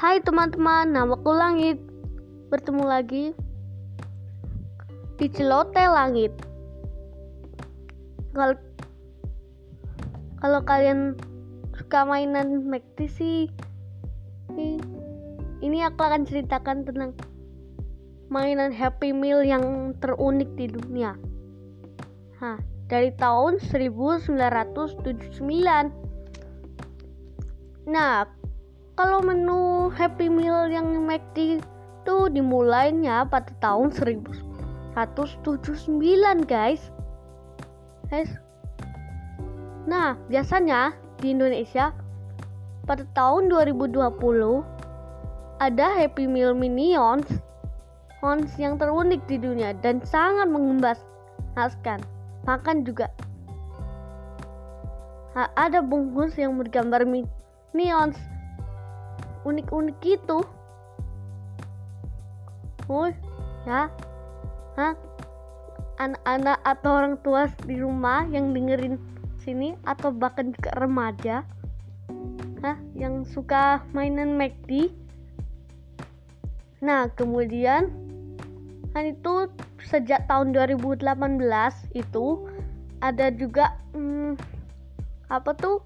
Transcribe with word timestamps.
Hai 0.00 0.16
teman-teman, 0.24 0.96
namaku 0.96 1.28
Langit. 1.28 1.76
Bertemu 2.48 2.88
lagi 2.88 3.36
di 5.20 5.28
Celote 5.28 5.84
Langit. 5.92 6.32
Kalau 8.32 8.56
kalau 10.40 10.64
kalian 10.64 11.20
suka 11.76 12.08
mainan 12.08 12.64
McD 12.64 13.12
sih, 13.12 13.52
ini 15.60 15.84
aku 15.84 16.00
akan 16.00 16.24
ceritakan 16.24 16.88
tentang 16.88 17.12
mainan 18.32 18.72
Happy 18.72 19.12
Meal 19.12 19.44
yang 19.44 19.92
terunik 20.00 20.48
di 20.56 20.64
dunia. 20.72 21.12
Hah, 22.40 22.56
dari 22.88 23.12
tahun 23.20 23.60
1979. 23.60 24.32
Nah, 27.84 28.39
kalau 29.00 29.24
menu 29.24 29.88
Happy 29.96 30.28
Meal 30.28 30.68
yang 30.68 31.08
McD 31.08 31.64
itu 31.64 32.16
dimulainya 32.36 33.24
pada 33.24 33.48
tahun 33.64 33.96
1979 33.96 34.92
guys. 36.44 36.92
Guys. 38.12 38.28
Nah, 39.88 40.20
biasanya 40.28 40.92
di 41.16 41.32
Indonesia 41.32 41.96
pada 42.84 43.08
tahun 43.16 43.48
2020 43.48 43.96
ada 45.64 45.86
Happy 45.96 46.28
Meal 46.28 46.52
Minions 46.52 47.24
Mons 48.20 48.52
yang 48.60 48.76
terunik 48.76 49.24
di 49.24 49.40
dunia 49.40 49.72
dan 49.80 50.04
sangat 50.04 50.44
mengebaskan. 50.44 52.04
Makan 52.44 52.84
juga 52.84 53.08
ada 55.56 55.80
bungkus 55.80 56.36
yang 56.36 56.60
bergambar 56.60 57.08
minions 57.08 58.20
unik-unik 59.50 59.96
gitu. 60.02 60.46
Oh 62.86 63.10
ya. 63.66 63.90
Hah? 64.78 64.94
Anak-anak 66.00 66.58
atau 66.64 66.90
orang 66.96 67.16
tua 67.20 67.50
di 67.66 67.76
rumah 67.76 68.24
yang 68.30 68.56
dengerin 68.56 68.96
sini 69.40 69.76
atau 69.84 70.12
bahkan 70.12 70.52
juga 70.52 70.70
remaja 70.76 71.44
hah 72.60 72.76
yang 72.92 73.24
suka 73.24 73.80
mainan 73.96 74.36
McD 74.36 74.92
nah 76.80 77.08
kemudian 77.12 77.88
kan 78.92 79.04
itu 79.04 79.48
sejak 79.80 80.28
tahun 80.28 80.52
2018 80.52 81.04
itu 81.96 82.26
ada 83.00 83.32
juga 83.32 83.80
hmm, 83.96 84.36
apa 85.32 85.56
tuh 85.56 85.80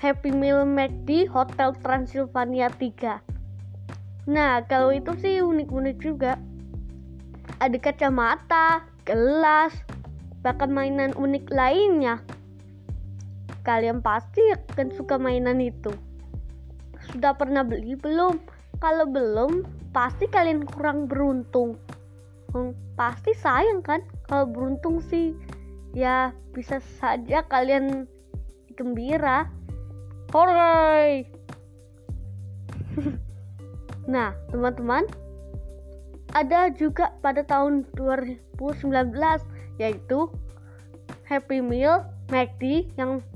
Happy 0.00 0.32
Meal 0.32 0.64
McD 0.64 1.28
Hotel 1.28 1.76
Transylvania 1.84 2.72
3 2.72 3.20
nah 4.24 4.64
kalau 4.64 4.96
itu 4.96 5.12
sih 5.20 5.44
unik-unik 5.44 5.96
juga. 6.00 6.40
Ada 7.60 7.76
kacamata 7.76 8.88
gelas 9.04 9.76
bahkan 10.40 10.72
mainan 10.72 11.12
unik 11.12 11.52
lainnya. 11.52 12.24
Kalian 13.60 14.00
pasti 14.00 14.40
akan 14.56 14.88
suka 14.96 15.20
mainan 15.20 15.60
itu. 15.60 15.92
Sudah 17.12 17.36
pernah 17.36 17.60
beli 17.60 17.92
belum? 17.92 18.40
Kalau 18.80 19.04
belum 19.04 19.68
pasti 19.92 20.24
kalian 20.32 20.64
kurang 20.64 21.12
beruntung. 21.12 21.76
Hmm, 22.56 22.72
pasti 22.96 23.36
sayang 23.36 23.84
kan? 23.84 24.00
Kalau 24.24 24.48
beruntung 24.48 25.04
sih 25.04 25.36
ya 25.92 26.32
bisa 26.56 26.80
saja 26.96 27.44
kalian 27.52 28.08
gembira 28.80 29.44
Hooray! 30.30 31.26
nah, 34.14 34.30
teman-teman, 34.54 35.02
ada 36.38 36.70
juga 36.70 37.10
pada 37.18 37.42
tahun 37.42 37.82
2019 37.98 38.38
yaitu 39.82 40.30
Happy 41.26 41.58
Meal 41.58 42.06
McD 42.30 42.94
yang 42.94 43.26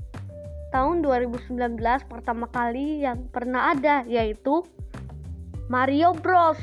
tahun 0.71 1.03
2019 1.03 1.79
pertama 2.07 2.47
kali 2.47 3.03
yang 3.03 3.27
pernah 3.27 3.75
ada 3.75 4.07
yaitu 4.07 4.63
Mario 5.67 6.15
Bros. 6.15 6.59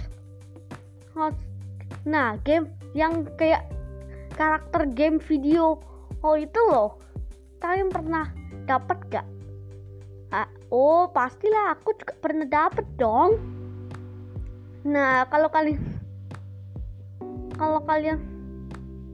Nah, 2.09 2.41
game 2.41 2.73
yang 2.97 3.29
kayak 3.37 3.69
karakter 4.33 4.89
game 4.97 5.21
video 5.21 5.77
oh 6.25 6.37
itu 6.41 6.61
loh. 6.73 6.97
Kalian 7.61 7.93
pernah 7.93 8.33
dapat 8.65 8.97
gak 9.13 9.27
Oh, 10.73 11.05
pastilah 11.13 11.77
aku 11.77 11.93
juga 12.01 12.17
pernah 12.17 12.49
dapet 12.49 12.89
dong. 12.97 13.37
Nah, 14.89 15.29
kalau 15.29 15.53
kalian 15.53 15.77
kalau 17.61 17.85
kalian 17.85 18.17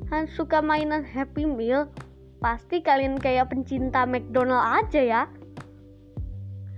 kan 0.06 0.30
suka 0.30 0.62
mainan 0.62 1.02
Happy 1.02 1.42
Meal, 1.42 1.90
pasti 2.38 2.78
kalian 2.78 3.18
kayak 3.18 3.50
pencinta 3.50 4.06
McDonald 4.06 4.86
aja 4.86 5.02
ya. 5.02 5.22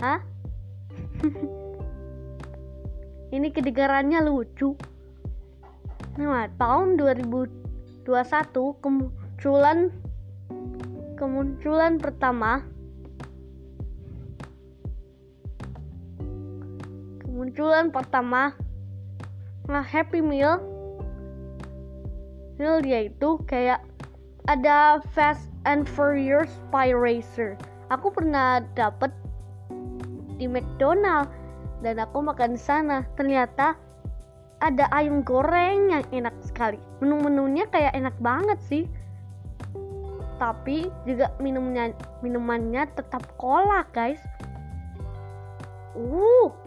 Hah? 0.01 0.19
Ini 3.37 3.53
kedengarannya 3.53 4.25
lucu. 4.25 4.73
Nah, 6.17 6.49
tahun 6.57 6.97
2021 6.97 8.01
kemunculan 8.81 9.93
kemunculan 11.21 12.01
pertama 12.01 12.65
kemunculan 17.41 17.89
pertama 17.89 18.53
nah 19.65 19.81
Happy 19.81 20.21
Meal. 20.21 20.61
Meal 22.61 22.85
yaitu 22.85 23.41
kayak 23.49 23.81
ada 24.45 25.01
Fast 25.17 25.49
and 25.65 25.89
Furious 25.89 26.53
Spy 26.69 26.93
Racer. 26.93 27.57
Aku 27.89 28.13
pernah 28.13 28.61
dapet 28.77 29.09
di 30.37 30.45
McDonald 30.45 31.33
dan 31.81 31.97
aku 31.97 32.21
makan 32.21 32.53
sana. 32.53 33.09
Ternyata 33.17 33.73
ada 34.61 34.85
ayam 34.93 35.25
goreng 35.25 35.97
yang 35.97 36.05
enak 36.13 36.37
sekali. 36.45 36.77
Menu-menunya 37.01 37.65
kayak 37.73 37.97
enak 37.97 38.13
banget 38.21 38.61
sih. 38.69 38.85
Tapi 40.37 40.93
juga 41.09 41.33
minumnya 41.41 41.89
minumannya 42.21 42.85
tetap 42.93 43.25
cola 43.41 43.81
guys. 43.89 44.21
Uh 45.97 46.60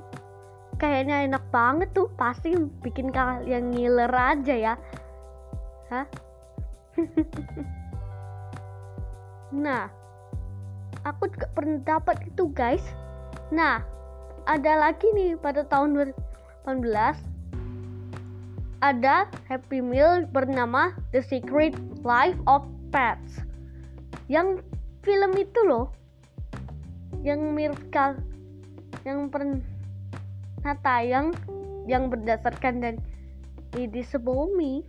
kayaknya 0.76 1.26
enak 1.26 1.44
banget 1.50 1.90
tuh. 1.94 2.10
Pasti 2.14 2.54
bikin 2.82 3.10
kalian 3.10 3.74
ngiler 3.74 4.10
aja 4.10 4.54
ya. 4.54 4.74
Hah? 5.90 6.06
Nah 9.54 9.86
aku 11.06 11.30
juga 11.30 11.46
pernah 11.54 11.78
dapat 11.86 12.26
itu 12.26 12.50
guys. 12.50 12.82
Nah 13.54 13.86
ada 14.50 14.90
lagi 14.90 15.06
nih 15.14 15.38
pada 15.38 15.62
tahun 15.62 16.10
2018 16.66 16.82
ada 18.82 19.24
Happy 19.48 19.80
Meal 19.80 20.28
bernama 20.28 20.92
The 21.14 21.22
Secret 21.22 21.78
Life 22.02 22.36
of 22.50 22.66
Pets. 22.90 23.40
Yang 24.26 24.66
film 25.06 25.32
itu 25.38 25.60
loh. 25.64 25.94
Yang 27.24 27.40
mirip 27.56 27.80
yang 29.04 29.28
pernah 29.32 29.60
nah 30.64 30.76
tayang 30.80 31.30
yang 31.84 32.08
berdasarkan 32.08 32.80
dan 32.80 32.94
ide 33.76 34.00
sebumi 34.00 34.82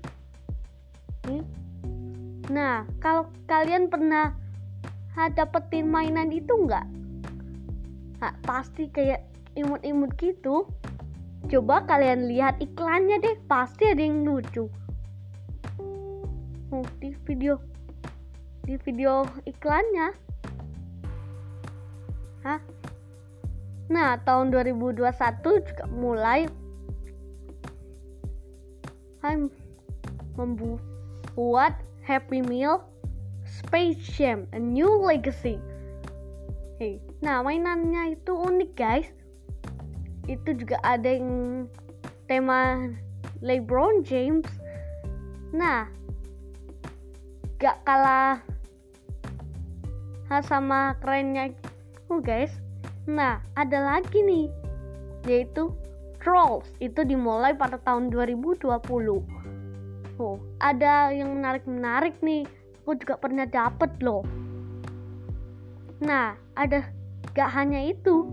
nah 2.47 2.87
kalau 3.03 3.27
kalian 3.51 3.91
pernah 3.91 4.31
dapetin 5.35 5.91
mainan 5.91 6.31
itu 6.31 6.51
enggak 6.55 6.87
nah, 8.23 8.33
pasti 8.47 8.87
kayak 8.87 9.35
imut-imut 9.55 10.11
gitu. 10.19 10.67
Coba 11.47 11.87
kalian 11.87 12.27
lihat 12.27 12.59
iklannya 12.59 13.23
deh 13.23 13.37
pasti 13.47 13.87
ada 13.87 14.03
yang 14.03 14.27
lucu. 14.27 14.67
Oh, 16.73 16.85
di 16.99 17.15
video 17.23 17.61
di 18.67 18.75
video 18.81 19.23
iklannya. 19.47 20.11
Hah? 22.43 22.59
Nah, 23.85 24.17
tahun 24.25 24.49
2021 24.49 25.05
juga 25.61 25.85
mulai 25.93 26.49
membuat 30.37 31.73
Happy 32.05 32.45
Meal 32.45 32.81
Space 33.45 33.97
Jam 34.17 34.45
A 34.53 34.59
New 34.61 35.01
Legacy. 35.05 35.57
Hey, 36.77 37.01
nah 37.21 37.41
mainannya 37.41 38.17
itu 38.17 38.33
unik 38.33 38.71
guys. 38.77 39.09
Itu 40.29 40.57
juga 40.57 40.81
ada 40.81 41.07
yang 41.07 41.65
tema 42.25 42.89
LeBron 43.41 44.05
James. 44.05 44.45
Nah, 45.53 45.89
gak 47.61 47.81
kalah 47.85 48.41
sama 50.43 50.99
kerennya 50.99 51.55
oh 52.11 52.19
guys 52.19 52.51
Nah, 53.05 53.37
ada 53.53 53.79
lagi 53.85 54.17
nih, 54.25 54.49
yaitu 55.29 55.69
Trolls 56.17 56.65
itu 56.81 57.05
dimulai 57.05 57.53
pada 57.53 57.77
tahun 57.85 58.09
2020. 58.09 58.65
Oh, 60.17 60.41
ada 60.57 61.13
yang 61.13 61.37
menarik-menarik 61.37 62.17
nih. 62.25 62.49
Aku 62.81 62.97
juga 62.97 63.21
pernah 63.21 63.45
dapet 63.45 63.93
loh. 64.01 64.25
Nah, 66.01 66.33
ada 66.57 66.89
gak 67.37 67.49
hanya 67.53 67.93
itu. 67.93 68.25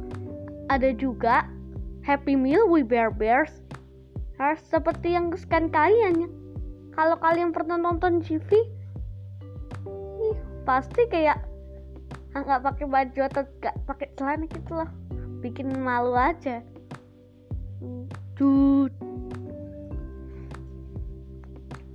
Ada 0.73 0.97
juga 0.97 1.45
Happy 2.01 2.33
Meal 2.33 2.65
with 2.65 2.89
Bear 2.89 3.13
Bears. 3.13 3.61
Harus 4.41 4.65
seperti 4.73 5.13
yang 5.13 5.29
kesukaan 5.29 5.69
kalian 5.69 6.25
ya. 6.25 6.31
Kalau 6.97 7.17
kalian 7.21 7.53
pernah 7.53 7.77
nonton 7.77 8.25
TV, 8.25 8.49
ih, 10.21 10.37
pasti 10.65 11.05
kayak 11.13 11.52
nggak 12.41 12.63
pakai 12.65 12.87
baju 12.89 13.21
atau 13.29 13.43
nggak 13.61 13.77
pakai 13.85 14.09
celana 14.17 14.45
gitu 14.49 14.73
loh. 14.73 14.91
Bikin 15.45 15.69
malu 15.77 16.17
aja. 16.17 16.65
Dude. 18.39 18.97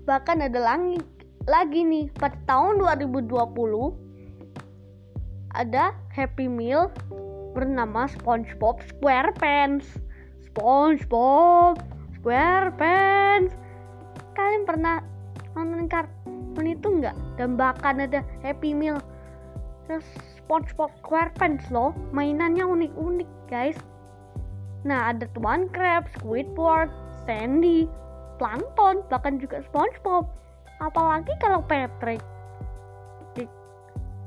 bahkan 0.08 0.40
ada 0.40 0.56
lagi 0.56 1.04
lagi 1.52 1.84
nih 1.84 2.08
pada 2.16 2.40
tahun 2.48 2.80
2020 2.80 3.28
ada 5.52 5.92
Happy 6.16 6.48
Meal 6.48 6.88
bernama 7.52 8.08
SpongeBob 8.08 8.80
SquarePants. 8.88 10.00
SpongeBob 10.48 11.82
SquarePants. 12.20 13.52
Kalian 14.38 14.64
pernah 14.64 15.04
nonton 15.58 15.90
kartun 15.90 16.66
itu 16.68 16.88
nggak? 16.88 17.16
Dan 17.36 17.60
bahkan 17.60 18.00
ada 18.00 18.24
Happy 18.46 18.72
Meal 18.72 19.02
SpongeBob 19.88 20.92
SquarePants 21.04 21.68
loh 21.72 21.96
mainannya 22.12 22.64
unik-unik 22.64 23.30
guys. 23.48 23.80
Nah 24.84 25.12
ada 25.12 25.28
Tuan 25.36 25.72
Crab, 25.72 26.08
Squidward, 26.20 26.92
Sandy, 27.24 27.88
Plankton 28.40 29.04
bahkan 29.08 29.40
juga 29.40 29.64
SpongeBob. 29.68 30.28
Apalagi 30.84 31.32
kalau 31.40 31.64
Patrick. 31.66 32.22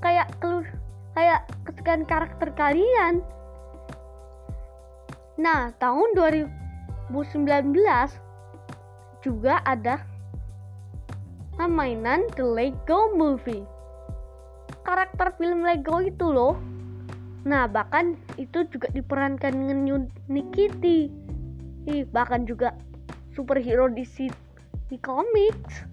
Kayak 0.00 0.32
keluar 0.40 0.64
kayak 1.12 1.44
kesukaan 1.68 2.08
karakter 2.08 2.48
kalian. 2.56 3.20
Nah 5.36 5.72
tahun 5.76 6.16
2019 6.16 7.12
juga 9.20 9.60
ada 9.68 10.00
mainan 11.68 12.24
The 12.32 12.44
Lego 12.44 13.12
Movie 13.12 13.79
karakter 14.90 15.30
film 15.38 15.62
Lego 15.62 16.02
itu 16.02 16.26
loh. 16.34 16.58
Nah, 17.46 17.70
bahkan 17.70 18.18
itu 18.34 18.66
juga 18.74 18.90
diperankan 18.90 19.54
dengan 19.54 20.10
Nikiti. 20.26 21.06
Ih, 21.86 22.02
bahkan 22.10 22.42
juga 22.42 22.74
superhero 23.30 23.86
di 23.86 24.02
di 24.90 24.98
comics. 24.98 25.86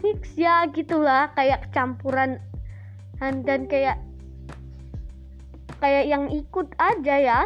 Mix 0.00 0.32
ya 0.38 0.64
gitulah 0.70 1.34
kayak 1.36 1.68
campuran 1.76 2.40
dan 3.20 3.68
kayak 3.68 4.00
kayak 5.82 6.06
yang 6.06 6.30
ikut 6.30 6.70
aja 6.78 7.16
ya. 7.18 7.40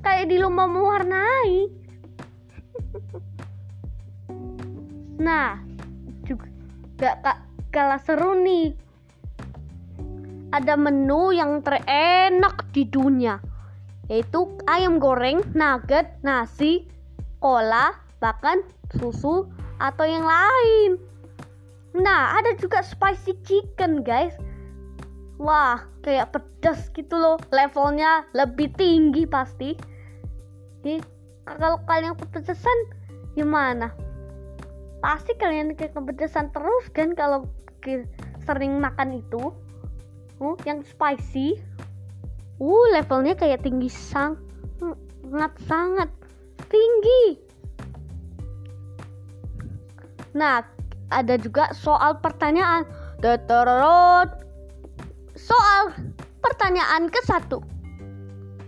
Kayak 0.00 0.32
di 0.32 0.36
lomba 0.40 0.64
mewarnai. 0.64 1.68
nah, 5.28 5.60
juga 6.24 6.48
gak 6.96 7.44
kalah 7.70 8.00
seru 8.00 8.34
nih 8.40 8.89
ada 10.50 10.74
menu 10.74 11.30
yang 11.34 11.62
terenak 11.62 12.66
di 12.74 12.86
dunia 12.86 13.38
yaitu 14.10 14.50
ayam 14.66 14.98
goreng, 14.98 15.38
nugget, 15.54 16.18
nasi, 16.26 16.82
cola, 17.38 17.94
bahkan 18.18 18.66
susu 18.98 19.46
atau 19.78 20.02
yang 20.02 20.26
lain. 20.26 20.98
Nah, 21.94 22.34
ada 22.34 22.58
juga 22.58 22.82
spicy 22.82 23.38
chicken, 23.46 24.02
guys. 24.02 24.34
Wah, 25.38 25.86
kayak 26.02 26.34
pedas 26.34 26.90
gitu 26.90 27.14
loh. 27.14 27.38
Levelnya 27.54 28.26
lebih 28.34 28.74
tinggi 28.74 29.30
pasti. 29.30 29.78
Jadi, 30.82 30.98
kalau 31.46 31.78
kalian 31.86 32.18
kepedesan 32.18 32.78
gimana? 33.38 33.94
Pasti 35.00 35.38
kalian 35.38 35.78
kepedesan 35.78 36.50
terus 36.50 36.84
kan 36.90 37.14
kalau 37.14 37.46
sering 38.44 38.82
makan 38.82 39.22
itu 39.22 39.54
uh, 40.40 40.56
yang 40.64 40.80
spicy. 40.82 41.60
Uh 42.60 42.84
levelnya 42.92 43.36
kayak 43.36 43.64
tinggi 43.64 43.88
sang 43.88 44.36
sangat 44.80 45.52
sangat. 45.64 46.08
Tinggi. 46.68 47.40
Nah 50.36 50.64
ada 51.12 51.34
juga 51.36 51.70
soal 51.76 52.18
pertanyaan. 52.18 52.84
Teterot. 53.20 54.48
soal 55.36 55.92
pertanyaan 56.44 57.08
ke 57.08 57.20
satu. 57.24 57.64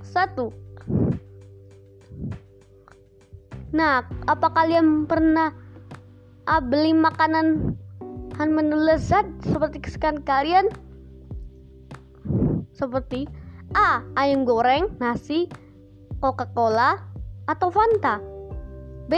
Satu. 0.01 0.49
Nah 3.73 4.05
apa 4.29 4.49
kalian 4.53 5.05
pernah 5.05 5.53
uh, 6.49 6.61
beli 6.61 6.97
makanan 6.97 7.77
menu 8.43 8.75
lezat 8.75 9.29
seperti 9.47 9.79
kesukaan 9.79 10.19
kalian 10.27 10.67
seperti 12.73 13.29
A. 13.73 14.05
Ayam 14.17 14.45
goreng, 14.45 14.93
nasi, 15.01 15.49
Coca-Cola, 16.21 17.01
atau 17.49 17.69
Fanta 17.73 18.21
B. 19.09 19.15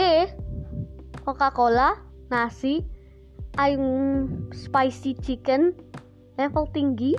Coca-Cola, 1.25 1.97
nasi, 2.29 2.85
ayam 3.55 4.27
spicy 4.51 5.15
chicken 5.19 5.73
level 6.35 6.67
tinggi 6.71 7.15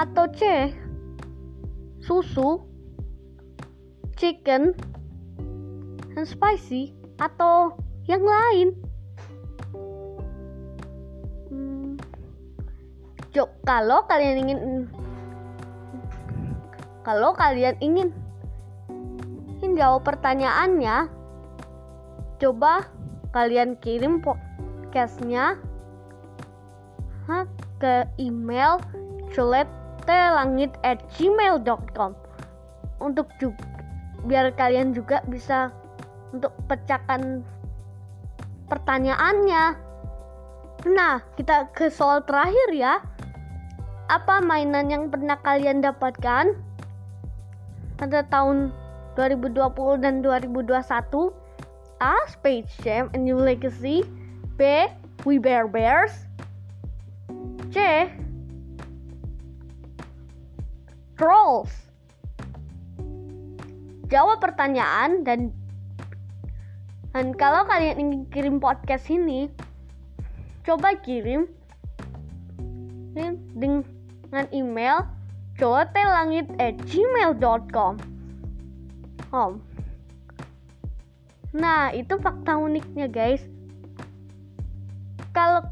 atau 0.00 0.26
C. 0.32 0.72
Susu, 2.00 2.64
chicken, 4.16 4.72
dan 6.16 6.24
spicy 6.24 6.96
atau 7.20 7.76
yang 8.08 8.24
lain. 8.24 8.68
Hmm. 11.52 12.00
kalau 13.68 14.02
kalian 14.08 14.48
ingin 14.48 14.58
kalau 17.00 17.32
kalian 17.32 17.80
ingin 17.80 18.12
ingin 19.60 19.76
jawab 19.76 20.04
pertanyaannya, 20.04 21.08
coba 22.40 22.80
kalian 23.32 23.76
kirim 23.80 24.20
podcastnya 24.20 25.56
ke 27.78 28.04
email 28.18 28.80
culetelangit@gmail.com 29.30 32.14
untuk 33.00 33.28
juga 33.40 33.64
biar 34.26 34.52
kalian 34.52 34.92
juga 34.92 35.22
bisa 35.24 35.72
untuk 36.36 36.52
pecahkan 36.68 37.40
pertanyaannya. 38.68 39.74
Nah, 40.90 41.22
kita 41.36 41.68
ke 41.72 41.90
soal 41.92 42.24
terakhir 42.24 42.72
ya. 42.72 43.00
Apa 44.10 44.40
mainan 44.42 44.90
yang 44.90 45.08
pernah 45.08 45.38
kalian 45.40 45.80
dapatkan? 45.80 46.52
Pada 48.00 48.24
tahun 48.32 48.72
2020 49.20 50.00
dan 50.00 50.24
2021 50.24 50.72
A. 52.00 52.16
Space 52.32 52.72
Jam 52.80 53.12
A 53.12 53.16
New 53.20 53.36
Legacy 53.36 54.00
B. 54.56 54.88
We 55.28 55.36
Bear 55.36 55.68
Bears 55.68 56.24
C. 57.68 58.08
Trolls 61.20 61.68
Jawab 64.08 64.40
pertanyaan 64.40 65.20
dan 65.28 65.52
dan 67.12 67.36
kalau 67.36 67.68
kalian 67.68 68.00
ingin 68.00 68.22
kirim 68.32 68.56
podcast 68.56 69.12
ini 69.12 69.52
coba 70.64 70.96
kirim 71.04 71.44
dengan 73.12 74.46
email 74.56 75.04
cotelangit 75.60 76.48
at 76.56 76.80
gmail.com 76.88 78.00
oh. 79.36 79.60
Nah 81.52 81.92
itu 81.92 82.16
fakta 82.16 82.56
uniknya 82.56 83.10
guys. 83.10 83.44
Kalau 85.36 85.66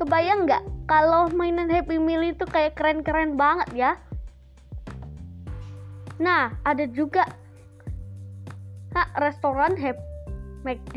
kebayang 0.00 0.48
nggak? 0.48 0.64
Kalau 0.88 1.28
mainan 1.36 1.68
Happy 1.68 2.00
Meal 2.00 2.24
itu 2.24 2.48
kayak 2.48 2.78
keren-keren 2.78 3.36
banget 3.36 3.68
ya. 3.76 3.92
Nah 6.16 6.56
ada 6.64 6.88
juga 6.88 7.28
ha, 8.96 9.02
restoran 9.20 9.76
Happy 9.76 10.02
McD 10.64 10.96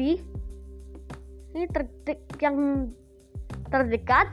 ini 1.51 1.67
terdek 1.67 2.23
yang 2.39 2.87
terdekat 3.67 4.31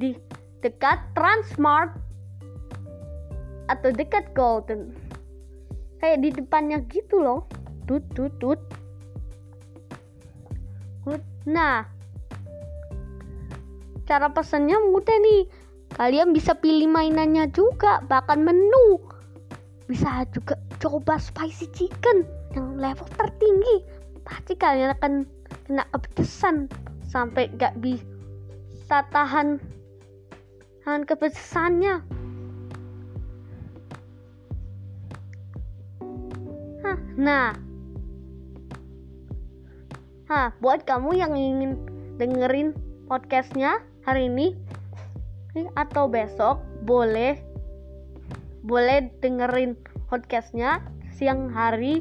di 0.00 0.16
dekat 0.64 0.98
Transmart 1.14 2.01
atau 3.72 3.90
dekat 3.92 4.30
Golden. 4.36 4.92
kayak 6.02 6.18
di 6.18 6.34
depannya 6.34 6.82
gitu 6.90 7.22
loh. 7.22 7.46
Tut 7.86 8.02
tut 8.12 8.34
tut. 8.42 8.58
Nah 11.46 11.86
cara 14.06 14.26
pesennya 14.30 14.82
mudah 14.82 15.14
nih. 15.14 15.46
Kalian 15.92 16.32
bisa 16.34 16.56
pilih 16.56 16.90
mainannya 16.90 17.46
juga 17.54 18.02
bahkan 18.10 18.42
menu. 18.42 18.98
Bisa 19.86 20.24
juga 20.34 20.58
coba 20.82 21.20
spicy 21.20 21.68
chicken 21.70 22.26
yang 22.56 22.80
level 22.80 23.06
tertinggi. 23.14 23.84
Pasti 24.26 24.56
kalian 24.56 24.96
akan 24.98 25.12
kena 25.68 25.84
kepedesan 25.92 26.66
sampai 27.06 27.52
gak 27.60 27.76
bisa 27.78 29.04
tahan 29.12 29.60
tahan 30.82 31.04
kepedesannya 31.04 32.00
nah. 37.16 37.52
Buat 40.64 40.88
kamu 40.88 41.20
yang 41.20 41.36
ingin 41.36 41.76
dengerin 42.16 42.72
podcastnya 43.04 43.84
hari 44.08 44.32
ini 44.32 44.56
atau 45.76 46.08
besok 46.08 46.64
boleh. 46.88 47.36
Boleh 48.64 49.12
dengerin 49.20 49.76
podcastnya 50.08 50.80
siang 51.12 51.52
hari 51.52 52.00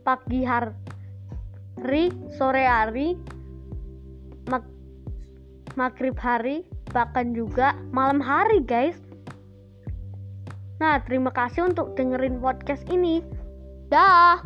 pagi 0.00 0.48
hari 0.48 2.08
sore 2.40 2.64
hari 2.64 3.20
mag 4.48 4.64
maghrib 5.76 6.16
hari 6.16 6.64
bahkan 6.96 7.36
juga 7.36 7.76
malam 7.92 8.24
hari 8.24 8.64
guys. 8.64 8.96
Nah 10.80 11.04
terima 11.04 11.28
kasih 11.36 11.68
untuk 11.68 11.92
dengerin 12.00 12.40
podcast 12.40 12.88
ini 12.88 13.20
dah 13.88 14.44